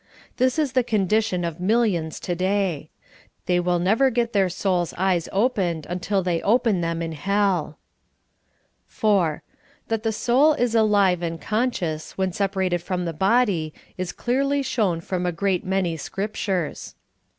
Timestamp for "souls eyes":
4.49-5.29